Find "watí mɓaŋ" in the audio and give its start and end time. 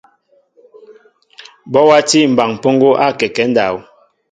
1.89-2.49